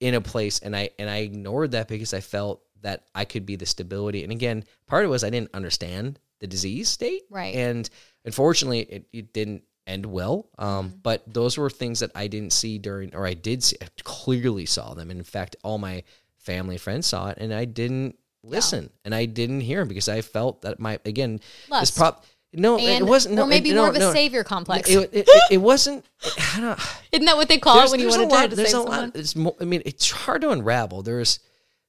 [0.00, 3.46] in a place and I and I ignored that because I felt that I could
[3.46, 4.22] be the stability.
[4.22, 7.22] And again, part of it was I didn't understand the disease state.
[7.30, 7.54] Right.
[7.54, 7.88] And
[8.24, 10.48] unfortunately it, it didn't end well.
[10.58, 10.96] Um, Mm-hmm.
[11.02, 14.66] but those were things that I didn't see during or I did see I clearly
[14.66, 15.10] saw them.
[15.10, 16.02] And in fact, all my
[16.38, 20.08] family and friends saw it and I didn't listen and I didn't hear them because
[20.08, 21.96] I felt that my again this Lust.
[21.96, 23.34] prop no, and, it wasn't.
[23.34, 24.12] No, or maybe it, more no, of a no.
[24.12, 24.88] savior complex.
[24.88, 26.06] It, it, it, wasn't.
[26.54, 26.80] I don't,
[27.12, 28.86] Isn't that what they call it when you want to lot- to save a lot-
[28.92, 29.12] someone?
[29.14, 31.02] It's more, I mean, it's hard to unravel.
[31.02, 31.38] There's,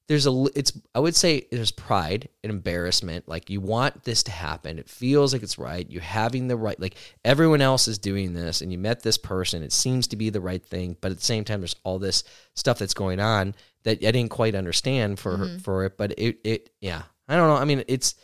[0.08, 0.72] there's a, it's.
[0.96, 3.28] I would say there's pride and embarrassment.
[3.28, 4.80] Like you want this to happen.
[4.80, 5.86] It feels like it's right.
[5.89, 6.80] You're having the right.
[6.80, 9.63] Like everyone else is doing this, and you met this person.
[9.63, 12.24] It seems to be the right thing, but at the same time, there's all this
[12.56, 15.58] stuff that's going on that I didn't quite understand for Mm-hmm.
[15.58, 15.98] for it.
[15.98, 17.56] But it it yeah, I don't know.
[17.58, 18.15] I mean, it's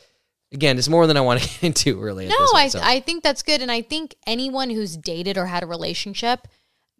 [0.54, 2.28] again, it's more than I want to get into really.
[2.28, 2.80] at No, I point, so.
[2.82, 6.48] I think that's good, and I think anyone who's dated or had a relationship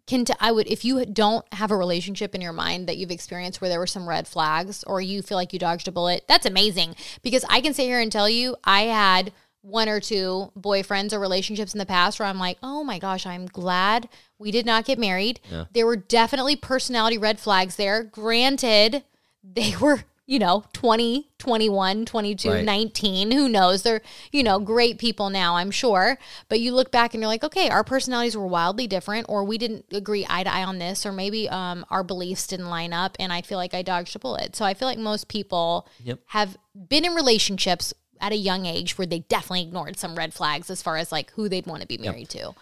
[0.06, 0.24] can.
[0.24, 3.60] T- I would if you don't have a relationship in your mind that you've experienced
[3.60, 6.24] where there were some red flags or you feel like you dodged a bullet.
[6.28, 10.52] That's amazing because I can sit here and tell you I had one or two
[10.58, 14.50] boyfriends or relationships in the past where I'm like, oh my gosh, I'm glad we
[14.50, 15.40] did not get married.
[15.72, 18.02] There were definitely personality red flags there.
[18.02, 19.04] Granted,
[19.42, 22.64] they were you know 20 21 22 Right.
[22.64, 24.00] 19 who knows they're
[24.32, 27.68] you know great people now i'm sure but you look back and you're like okay
[27.68, 31.12] our personalities were wildly different or we didn't agree eye to eye on this or
[31.12, 34.56] maybe um, our beliefs didn't line up and i feel like i dodged a bullet
[34.56, 36.20] so i feel like most people Yep.
[36.26, 36.56] have
[36.88, 40.80] been in relationships at a young age where they definitely ignored some red flags as
[40.80, 42.54] far as like who they'd want to be married to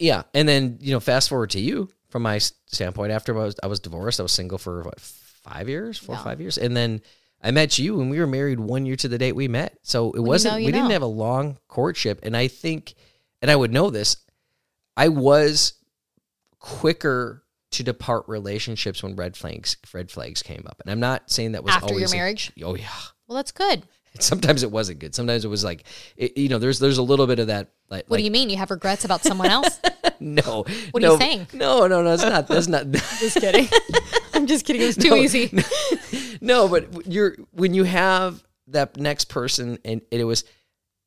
[0.00, 3.12] yeah, and then you know, fast forward to you from my standpoint.
[3.12, 4.98] After I was I was divorced, I was single for what
[5.44, 7.00] five years, four or five years, and then
[7.42, 9.78] I met you, and we were married one year to the date we met.
[9.82, 10.94] So it wasn't know, you we didn't know.
[10.94, 12.94] have a long courtship, and I think,
[13.42, 14.16] and I would know this,
[14.96, 15.74] I was
[16.58, 21.52] quicker to depart relationships when red flags red flags came up, and I'm not saying
[21.52, 22.88] that was after your always a- marriage oh yeah,
[23.26, 23.82] well that's good
[24.20, 25.14] sometimes it wasn't good.
[25.14, 25.84] Sometimes it was like,
[26.16, 27.70] it, you know, there's there's a little bit of that.
[27.90, 29.80] Like, what do you mean you have regrets about someone else
[30.20, 31.48] no, What are you saying?
[31.52, 32.46] No, no, no, it's not.
[32.46, 32.90] That's not.
[32.92, 33.68] just kidding
[34.54, 35.52] just kidding it was too No, easy
[36.40, 40.44] no, but you're when you have that next person, and it was,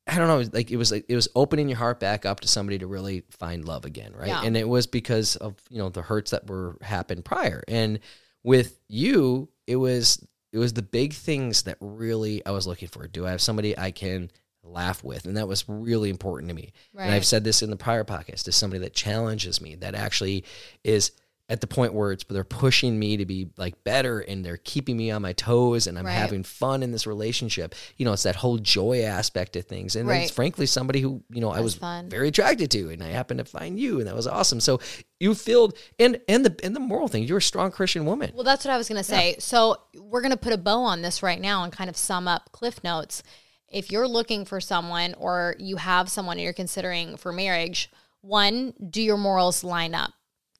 [0.05, 2.47] I don't know, like it was like it was opening your heart back up to
[2.47, 4.27] somebody to really find love again, right?
[4.27, 4.43] Yeah.
[4.43, 7.99] And it was because of you know the hurts that were happened prior, and
[8.43, 13.07] with you, it was it was the big things that really I was looking for.
[13.07, 14.31] Do I have somebody I can
[14.63, 15.25] laugh with?
[15.25, 16.71] And that was really important to me.
[16.97, 20.45] And I've said this in the prior podcast is somebody that challenges me, that actually
[20.83, 21.11] is
[21.49, 24.97] at the point where it's they're pushing me to be like better and they're keeping
[24.97, 26.11] me on my toes and I'm Right.
[26.11, 27.73] having fun in this relationship.
[27.95, 29.95] You know, it's that whole joy aspect of things.
[29.95, 30.23] And Right.
[30.23, 32.09] it's frankly somebody who, you know, I was fun.
[32.09, 34.59] very attracted to and I happened to find you and that was awesome.
[34.59, 34.81] So
[35.21, 38.31] you filled and and the and the moral thing, you're a strong Christian woman.
[38.33, 39.37] Well, that's what I was going to say.
[39.39, 42.27] So, we're going to put a bow on this right now and kind of sum
[42.27, 43.23] up Cliff Notes.
[43.69, 47.89] If you're looking for someone or you have someone you're considering for marriage,
[48.21, 50.11] one, do your morals line up?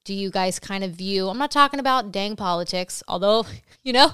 [0.08, 3.46] Do you guys kind of view, I'm not talking about dang politics, although,
[3.84, 4.10] you know,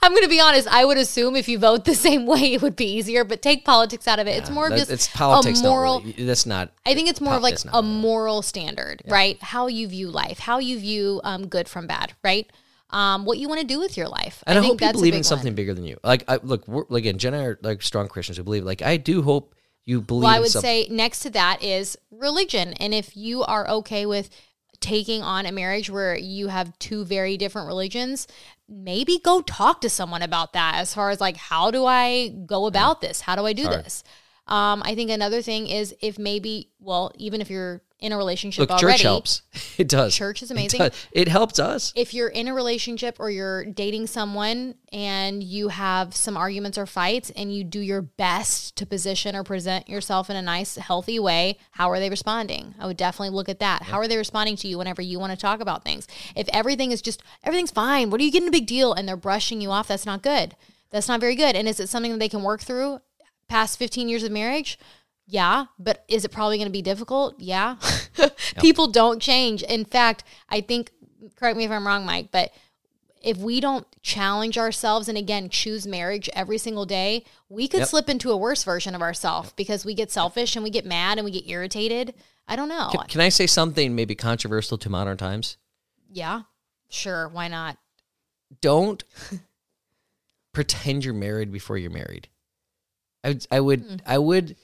[0.00, 2.62] I'm going to be honest, I would assume if you vote the same way, it
[2.62, 4.38] would be easier, but take politics out of it.
[4.38, 7.34] it's more of just it's politics a moral, really- that's not I think it's more
[7.34, 7.86] of like a really.
[7.86, 9.36] moral standard, right?
[9.42, 12.50] How you view life, how you view um, good from bad, right?
[12.88, 14.42] Um, what you want to do with your life.
[14.46, 15.56] And I, think hope you believe in something one.
[15.56, 15.98] bigger than you.
[16.02, 18.64] Like, I, look, we're, like, again, Jenn and I are like strong Christians who believe.
[18.64, 19.54] Like, I do hope
[19.84, 20.22] you believe.
[20.24, 20.86] Well, I would something.
[20.86, 24.30] say next to that is religion, and if you are okay with
[24.80, 28.26] taking on a marriage where you have two very different religions,
[28.68, 30.74] maybe go talk to someone about that.
[30.76, 33.20] As far as like, how do I go about this?
[33.20, 33.84] How do I do hard.
[33.84, 34.04] this?
[34.46, 38.60] Um, I think another thing is if maybe, well, even if you're in a relationship
[38.60, 39.42] look, already, church helps.
[39.78, 40.14] It does.
[40.14, 40.78] Church is It amazing.
[40.78, 41.06] does.
[41.10, 41.92] It, helps us.
[41.96, 46.84] if you're in a relationship or you're dating someone and you have some arguments or
[46.86, 51.18] fights and you do your best to position or present yourself in a nice, healthy
[51.18, 52.74] way, how are they responding?
[52.78, 53.82] I would definitely look at that.
[53.84, 56.06] How are they responding to you whenever you want to talk about things?
[56.36, 58.92] If everything is just, everything's fine, what are you getting a big deal?
[58.92, 60.54] And they're brushing you off, that's not good.
[60.90, 61.56] That's not very good.
[61.56, 63.00] And is it something that they can work through
[63.48, 64.78] past 15 years of marriage?
[65.26, 67.34] Yeah, but is it probably going to be difficult?
[67.40, 67.76] Yeah.
[68.60, 69.62] People don't change.
[69.62, 70.92] In fact, I think,
[71.36, 72.52] correct me if I'm wrong, Mike, but
[73.22, 77.88] if we don't challenge ourselves and again choose marriage every single day, we could Yep.
[77.88, 81.16] slip into a worse version of ourselves because we get selfish and we get mad
[81.18, 82.12] and we get irritated.
[82.46, 82.90] I don't know.
[82.92, 85.56] Can, can I say something maybe controversial to modern times?
[86.12, 86.42] yeah,
[86.90, 87.28] sure.
[87.28, 87.78] Why not?
[88.60, 89.02] Don't
[90.52, 92.28] pretend you're married before you're married.
[93.24, 93.96] I would, I would, Hmm.
[94.06, 94.56] I would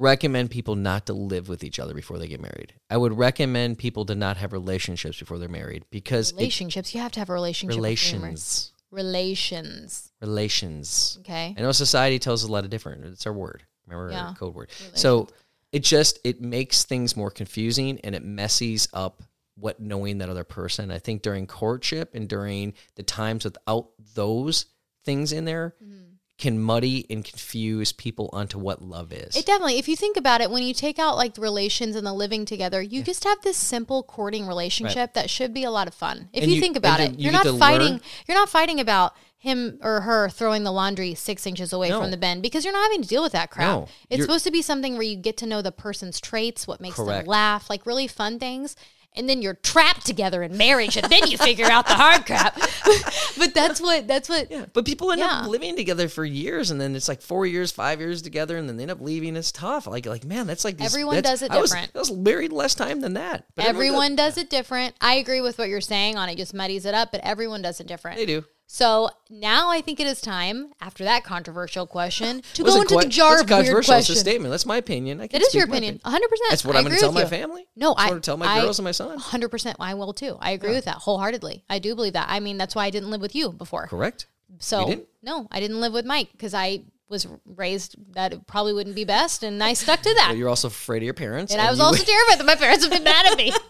[0.00, 2.72] recommend people not to live with each other before they get married.
[2.88, 6.94] I would recommend people to not have relationships before they're married because it, Relationships.
[6.94, 7.76] You have to have a relationship.
[7.76, 8.32] before you're married.
[8.32, 10.12] relations, Relations.
[10.20, 11.16] relations.
[11.20, 11.54] Okay.
[11.56, 13.04] I know society tells us a lot of different.
[13.04, 13.62] It's our word.
[13.86, 14.28] Remember Yeah.
[14.28, 14.70] our code word.
[14.94, 15.28] So
[15.72, 19.22] it just it makes things more confusing and it messes up
[19.56, 20.90] what knowing that other person.
[20.90, 24.66] I think during courtship and during the times without those
[25.04, 25.99] things in there Mm-hmm.
[26.40, 29.36] Can muddy and confuse people onto what love is.
[29.36, 32.06] It definitely, if you think about it, when you take out like the relations and
[32.06, 35.86] the living together, you just have this simple courting relationship that should be a lot
[35.86, 36.28] of fun.
[36.32, 37.88] If you, you- think about it, you you're not fighting.
[37.92, 42.00] learn- You're not fighting about him or her throwing the laundry six inches away No.
[42.00, 43.68] from the bin because you're not having to deal with that crap.
[43.68, 43.88] No.
[44.10, 46.96] it's supposed to be something where you get to know the person's traits, what makes
[46.96, 47.24] Correct.
[47.24, 48.76] them laugh, like really fun things.
[49.16, 52.54] And then you're trapped together in marriage and then you figure out the hard crap.
[53.38, 55.40] but that's what that's what Yeah, but people end Yeah.
[55.42, 58.68] up living together for years, and then it's like four years, five years together, and
[58.68, 59.36] then they end up leaving.
[59.36, 59.86] It's tough.
[59.86, 61.92] Like, like man, that's like these- Everyone that's- does it I was- different.
[61.94, 63.44] I was married less time than that.
[63.56, 64.94] but everyone does it different.
[65.00, 67.80] I agree with what you're saying on it just muddies it up, but everyone does
[67.80, 68.16] it different.
[68.18, 68.44] They do.
[68.72, 73.02] So now I think it is time, after that controversial question, to go into quite-
[73.02, 73.78] the jar of weird controversial.
[73.78, 74.20] It's a questions.
[74.20, 74.52] statement.
[74.52, 75.20] That's my opinion.
[75.20, 76.20] I It is your opinion, 100%.
[76.50, 77.26] That's what I I'm going to tell my you.
[77.26, 77.66] family.
[77.74, 79.18] No, I what I'm tell my I- girls and my son.
[79.18, 80.36] 100% I will too.
[80.40, 81.64] I agree with that wholeheartedly.
[81.68, 82.26] I do believe that.
[82.30, 83.88] I mean, that's why I didn't live with you before.
[83.88, 84.26] Correct.
[84.60, 85.08] So, didn't?
[85.20, 89.04] no, I didn't live with Mike because I was raised that it probably wouldn't be
[89.04, 89.42] best.
[89.42, 90.36] And I stuck to that.
[90.36, 91.52] You're also afraid of your parents.
[91.52, 93.52] and I was also terrified that my parents would be mad at me.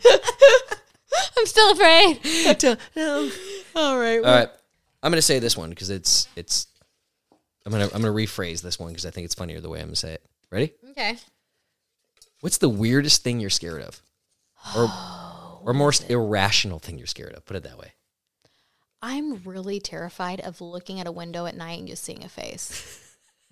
[1.39, 2.19] I'm still afraid.
[3.75, 4.19] All right.
[4.19, 4.49] All right.
[5.03, 6.67] I'm going to say this one because it's it's.
[7.67, 9.87] I'm gonna I'm gonna rephrase this one because I think it's funnier the way I'm
[9.87, 10.23] gonna say it.
[10.51, 10.73] Ready?
[10.91, 11.19] Okay.
[12.41, 14.01] What's the weirdest thing you're scared of,
[14.75, 17.45] or oh, or most irrational thing you're scared of?
[17.45, 17.93] Put it that way.
[19.03, 23.07] I'm really terrified of looking at a window at night and just seeing a face.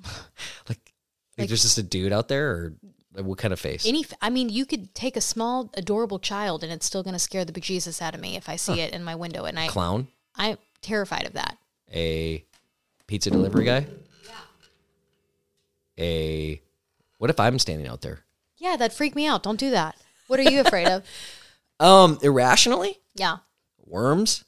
[0.69, 0.93] Like,
[1.37, 2.75] like, there's just a dude out there, or
[3.15, 3.85] like, what kind of face?
[3.85, 7.19] Any, I mean, you could take a small, adorable child, and it's still going to
[7.19, 9.71] scare the bejesus out of me if I see it in my window at night.
[9.71, 10.07] Clown,
[10.37, 11.57] I'm terrified of that.
[11.93, 12.45] a
[13.07, 13.87] pizza delivery guy,
[14.27, 14.31] Yeah.
[15.99, 16.61] a.
[17.19, 18.21] What if I'm standing out there?
[18.59, 19.43] Yeah, that freaked me out.
[19.43, 19.97] Don't do that.
[20.29, 21.05] What are you afraid of?
[21.81, 23.37] Um, irrationally, Yeah,
[23.87, 24.45] worms,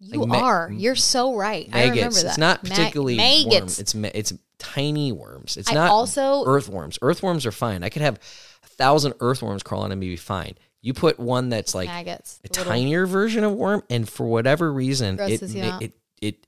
[0.00, 0.70] you Like ma- are.
[0.72, 1.68] You're so right.
[1.72, 2.22] I remember maggots.
[2.22, 2.28] that.
[2.30, 3.76] It's not Ma- particularly maggots.
[3.78, 3.80] worm.
[3.82, 5.56] It's ma- it's tiny worms.
[5.56, 6.98] It's I not also- earthworms.
[7.00, 7.84] Earthworms are fine.
[7.84, 8.16] I could have
[8.64, 10.54] a thousand earthworms crawling on me be fine.
[10.82, 12.40] You put one that's like maggots.
[12.44, 15.82] a little- tinier version of worm, and for whatever reason, it, Grosses you ma- out.
[15.82, 16.46] it it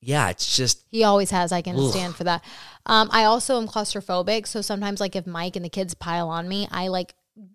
[0.00, 1.52] yeah, it's just He always has.
[1.52, 2.44] I can stand for that.
[2.86, 6.48] Um, I also am claustrophobic, so sometimes like if Mike and the kids pile on
[6.48, 7.14] me, I like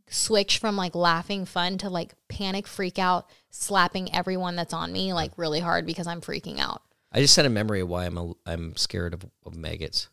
[0.09, 5.13] switch from like laughing fun to like panic freak out, slapping everyone that's on me
[5.13, 6.81] like really hard because I'm freaking out.
[7.11, 10.09] I just had a memory of why I'm a, I'm scared of, of maggots.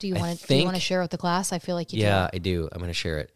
[0.00, 1.52] Do you I want to do you want to share with the class?
[1.52, 2.68] I feel like you yeah, I do.
[2.72, 3.32] I'm going to share it.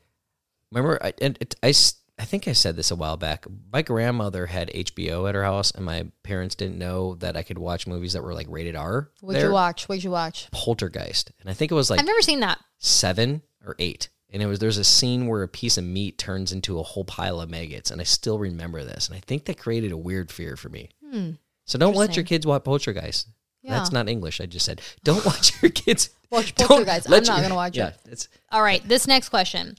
[0.73, 3.46] Remember, I, and it, I, s- I think I said this a while back.
[3.72, 7.56] My grandmother had HBO at her house, and my parents didn't know that I could
[7.56, 9.11] watch movies that were like rated R.
[9.22, 9.48] What'd there.
[9.48, 9.88] you watch?
[9.88, 10.48] What'd you watch?
[10.50, 12.59] Poltergeist, and I think it was like I've never seen that.
[12.78, 14.11] seven or eight.
[14.33, 17.04] And it was there's a scene where a piece of meat turns into a whole
[17.04, 20.30] pile of maggots, and I still remember this, and I think that created a weird
[20.30, 20.90] fear for me.
[21.11, 21.30] Hmm.
[21.64, 23.28] So don't let your kids watch Poltergeist.
[23.64, 24.40] That's not English.
[24.40, 27.06] I just said don't watch your kids Watch don't Poltergeist.
[27.06, 27.96] I'm let not your- gonna watch yeah, it.
[28.11, 29.76] It's All right, this next question.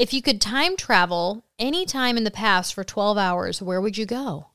[0.00, 3.98] If you could time travel any time in the past for 12 hours, where would
[3.98, 4.46] you go?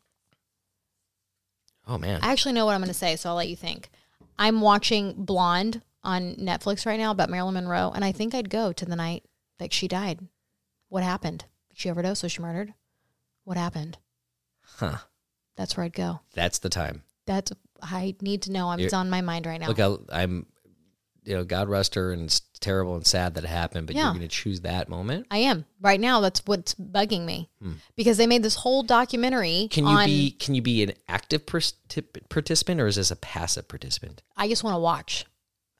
[1.87, 2.19] oh man.
[2.23, 3.91] I actually know what I'm going to say, so I'll let you think.
[4.39, 8.71] I'm watching Blonde on Netflix right now about Marilyn Monroe, and I think I'd go
[8.73, 9.23] to the night
[9.59, 10.19] that she died.
[10.89, 11.45] What happened?
[11.69, 12.23] Did she overdose?
[12.23, 12.73] Was she murdered?
[13.43, 13.99] What happened?
[14.61, 14.97] Huh.
[15.57, 16.21] That's where I'd go.
[16.33, 17.03] That's the time.
[17.27, 17.51] That's
[17.83, 18.69] I need to know.
[18.69, 19.67] I'm, it's on my mind right now.
[19.67, 20.47] Look, I, I'm,
[21.23, 22.31] you know, God rest her, and
[22.65, 23.87] terrible and sad that it happened.
[23.87, 24.03] But Yeah.
[24.05, 25.27] you're going to choose that moment.
[25.31, 26.19] I am right now.
[26.19, 27.49] That's what's bugging me
[27.95, 29.63] because they made this whole documentary.
[29.63, 29.67] Hmm.
[29.67, 30.31] Can you on, be?
[30.31, 34.21] Can you be an active particip- participant, or is this a passive participant?
[34.35, 35.25] I just want to watch.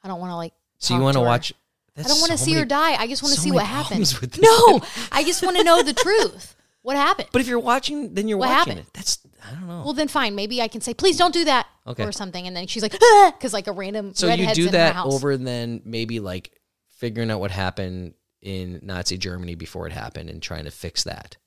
[0.04, 0.54] I don't want to like.
[0.78, 1.54] So you want to watch?
[1.98, 2.96] I don't want to see her die.
[2.96, 4.06] I just want to so see what happened.
[4.08, 4.42] problems with this.
[4.42, 6.56] No, I just want to know the truth.
[6.82, 7.30] What happened?
[7.32, 8.88] But if you're watching, then you're What watching happened?
[8.88, 8.94] it.
[8.94, 9.82] That's I don't know.
[9.86, 10.36] Well, then fine.
[10.36, 12.04] Maybe I can say, please don't do that, Okay.
[12.04, 12.46] or something.
[12.48, 12.92] And then she's like,
[13.38, 16.52] because like a random so you do that over then maybe like
[16.98, 21.38] figuring out what happened in Nazi Germany before it happened and trying to fix that.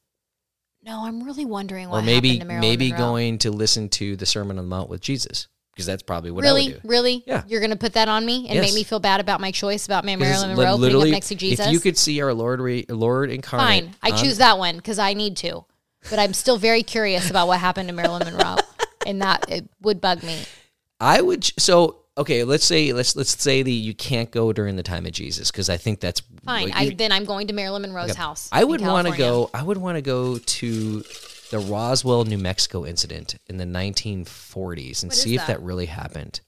[0.83, 3.07] No, I'm really wondering what or maybe happened to Marilyn maybe Monroe.
[3.07, 6.45] going to listen to the Sermon on the Mount with Jesus because that's probably what
[6.47, 6.81] I would do.
[6.85, 7.43] really, Yeah.
[7.47, 8.63] You're gonna put that on me and Yes.
[8.65, 11.35] make me feel bad about my choice about my Marilyn Monroe putting up next to
[11.35, 11.67] Jesus.
[11.67, 14.77] If you could see our Lord, re, Lord incarnate, fine, I on- choose that one
[14.77, 15.65] because I need to.
[16.11, 18.57] But I'm still very curious about what happened to Marilyn Monroe,
[19.07, 20.45] and that it would bug me.
[21.01, 21.45] I would.
[21.61, 25.13] So okay, let's say let's let's say that you can't go during the time of
[25.13, 28.49] Jesus because I think that's Fine, like, I, then I'm going to Marilyn Monroe's house.
[28.53, 29.51] I would want to go.
[29.55, 31.03] I would want to go to
[31.51, 35.59] the Roswell, New Mexico incident in the 1940s and What see if that?
[35.59, 36.41] that really happened.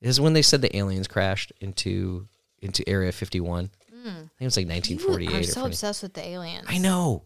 [0.00, 2.26] This is when they said the aliens crashed into
[2.60, 3.70] into Area 51.
[3.90, 4.72] I think it was like Hmm.
[4.72, 5.66] 1948 are or so 20.
[5.72, 6.66] obsessed with the aliens.
[6.68, 7.24] I know.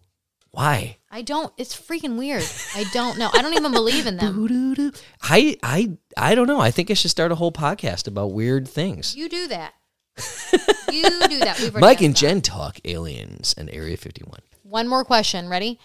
[0.52, 0.98] Why?
[1.10, 1.52] I don't.
[1.56, 2.44] It's freaking weird.
[2.76, 3.30] I don't know.
[3.32, 4.92] I don't even believe in them.
[5.22, 6.60] I I I don't know.
[6.60, 9.16] I think I should start a whole podcast about weird things.
[9.16, 9.72] You do that.
[10.92, 11.58] you do that.
[11.58, 12.18] We've Mike and that.
[12.18, 14.40] Jenn talk aliens and Area 51.
[14.62, 15.48] One more question.
[15.48, 15.80] Ready?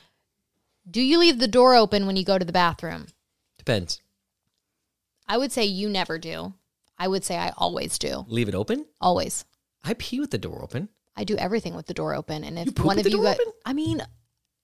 [0.90, 3.08] Do you leave the door open when you go to the bathroom?
[3.58, 4.02] Depends.
[5.30, 6.54] I would say you never do.
[7.00, 8.26] I would say I always do.
[8.28, 8.86] Leave it open?
[9.00, 9.46] Always.
[9.84, 10.90] I pee with the door open.
[11.16, 12.44] I do everything with the door open.
[12.44, 13.46] And if one of you open?
[13.66, 14.02] I mean,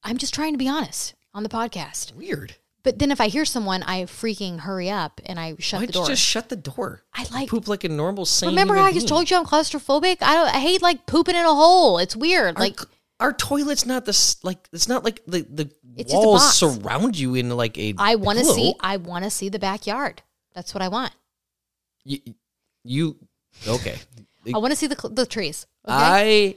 [0.04, 2.14] I'm just trying to be honest on the podcast.
[2.16, 2.56] Weird.
[2.84, 5.94] But then if I hear someone, I freaking hurry up and I shut Why'd the
[5.94, 6.08] you door.
[6.08, 7.02] just shut the door?
[7.14, 8.50] I like- poop like a normal sane.
[8.50, 9.10] Remember human how I just being.
[9.18, 10.18] told you I'm claustrophobic?
[10.22, 10.48] I don't.
[10.54, 11.98] I hate like pooping in a hole.
[12.00, 12.58] It's weird.
[12.58, 12.80] Our, Like
[13.22, 16.56] our toilet's not this like it's not like the the It's just a walls box.
[16.58, 17.94] surround you in like a.
[17.98, 18.56] I want to pillow.
[18.56, 18.74] see.
[18.82, 20.22] I want to see the backyard.
[20.54, 21.14] That's what I want.
[22.04, 22.20] You,
[22.84, 23.16] you
[23.66, 23.98] okay?
[24.54, 25.66] I want to see the cl- the trees.
[25.88, 25.96] Okay.
[25.96, 26.56] I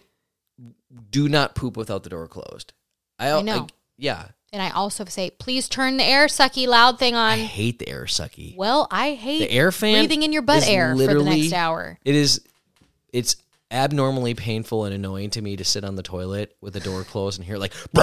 [1.12, 2.72] do not poop without the door closed.
[3.18, 3.66] I, I know.
[3.96, 7.33] yeah, and I also say, please turn the air sucky loud thing on.
[7.33, 8.57] I hate the air sucky.
[8.57, 11.98] well, I hate The air fan breathing in your butt air for the next hour.
[12.05, 12.40] It is.
[13.12, 13.37] It's
[13.70, 17.38] abnormally painful and annoying to me to sit on the toilet with the door closed
[17.38, 17.72] and hear like.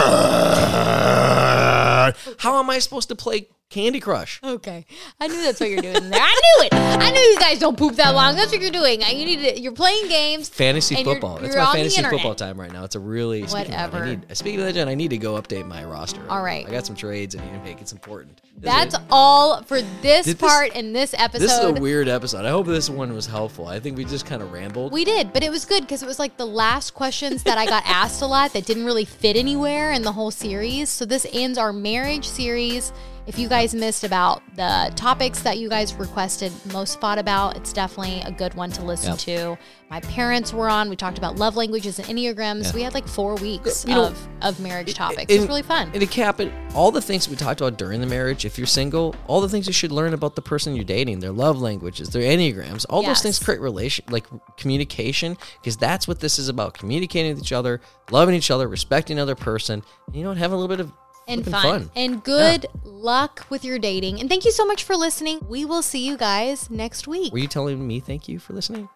[2.39, 4.40] How am I supposed to play Candy Crush?
[4.44, 4.86] Okay,
[5.20, 6.22] I knew that's what you're doing there.
[6.22, 6.74] I knew it.
[6.74, 8.36] I knew you guys don't poop that long.
[8.36, 9.02] That's what you're doing.
[9.02, 9.60] You need to.
[9.60, 10.48] You're playing games.
[10.50, 11.38] Fantasy And you're- football.
[11.40, 12.84] That's you're my fantasy football time right now.
[12.84, 14.06] It's a really speaking of that, Whatever.
[14.06, 16.22] I need, speaking of that, Jenn, I need to go update my roster.
[16.30, 16.68] All right.
[16.68, 17.82] I got some trades I need to make.
[17.82, 18.42] It's important.
[18.56, 21.42] This That's is- all for this Did this- part in this episode.
[21.42, 22.46] This is a weird episode.
[22.46, 23.68] I hope this one was helpful.
[23.68, 24.92] I think we just kind of rambled.
[24.94, 27.66] We did, but it was good because it was like the last questions that I
[27.66, 30.90] got asked a lot that didn't really fit anywhere in the whole series.
[30.90, 32.94] So this ends our marriage series.
[33.26, 37.72] If you guys missed about the topics that you guys requested most fought about, it's
[37.72, 39.20] definitely a good one to listen Yep.
[39.20, 39.58] to.
[39.90, 40.90] My parents were on.
[40.90, 42.74] We talked about love languages and enneagrams.
[42.74, 45.32] We had like four weeks You know, of, of marriage topics.
[45.32, 45.90] it was really fun.
[45.94, 48.68] And to cap it, all the things we talked about during the marriage, if you're
[48.68, 52.10] single, all the things you should learn about the person you're dating, their love languages,
[52.10, 53.20] their enneagrams, all Yes.
[53.20, 54.26] those things create relation, like
[54.58, 57.80] communication, because that's what this is about: communicating with each other,
[58.12, 60.92] loving each other, respecting another person, and, you know, having a little bit of
[61.28, 61.92] and flippin' fun.
[61.96, 64.20] And good luck with your dating.
[64.20, 65.40] And thank you so much for listening.
[65.48, 67.32] We will see you guys next week.
[67.34, 68.90] Were you telling me thank you for listening?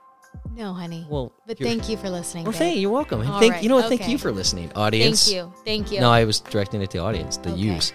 [0.56, 1.06] no, honey.
[1.10, 2.44] Well, but thank you for listening.
[2.44, 2.60] Well, babe.
[2.60, 3.22] thank you're welcome.
[3.22, 3.90] And All thank right, you know what?
[3.90, 5.26] Thank you for listening, audience.
[5.26, 5.54] Thank you.
[5.66, 6.00] Thank you.
[6.00, 7.60] No, I was directing it to the audience, the Okay.
[7.60, 7.94] use,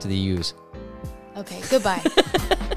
[0.00, 0.54] to the use.
[1.36, 2.02] Okay, goodbye.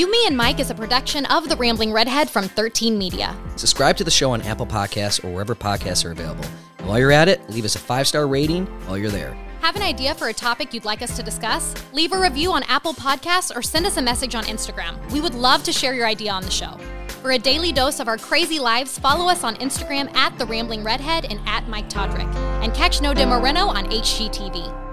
[0.00, 3.36] You, Me, and Mike is a production of The Rambling Redhead from 13 Media.
[3.56, 6.46] Subscribe to the show on Apple Podcasts or wherever podcasts are available.
[6.78, 9.34] And while you're at it, leave us a five star rating while you're there.
[9.60, 11.74] Have an idea for a topic you'd like us to discuss?
[11.92, 14.96] Leave a review on Apple Podcasts or send us a message on Instagram.
[15.12, 16.78] We would love to share your idea on the show.
[17.20, 20.82] For a daily dose of our crazy lives, follow us on Instagram at The Rambling
[20.82, 22.34] Redhead and at Mike Todryk.
[22.64, 24.89] And catch No Demo Reno on HGTV.